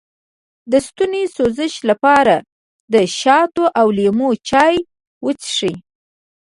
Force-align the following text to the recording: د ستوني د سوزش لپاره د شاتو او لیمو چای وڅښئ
د 0.71 0.73
ستوني 0.87 1.23
د 1.27 1.31
سوزش 1.35 1.73
لپاره 1.89 2.35
د 2.93 2.95
شاتو 3.19 3.63
او 3.79 3.87
لیمو 3.97 4.29
چای 4.49 4.75
وڅښئ 5.25 5.73